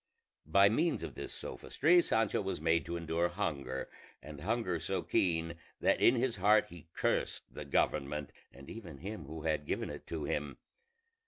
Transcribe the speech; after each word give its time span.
By 0.47 0.67
means 0.67 1.03
of 1.03 1.13
this 1.13 1.31
sophistry 1.31 2.01
Sancho 2.01 2.41
was 2.41 2.59
made 2.59 2.87
to 2.87 2.97
endure 2.97 3.29
hunger, 3.29 3.87
and 4.19 4.41
hunger 4.41 4.79
so 4.79 5.03
keen 5.03 5.53
that 5.79 6.01
in 6.01 6.15
his 6.15 6.37
heart 6.37 6.65
he 6.69 6.87
cursed 6.95 7.53
the 7.53 7.65
government 7.65 8.33
and 8.51 8.67
even 8.67 8.97
him 8.97 9.25
who 9.25 9.43
had 9.43 9.67
given 9.67 9.91
it 9.91 10.07
to 10.07 10.23
him. 10.23 10.57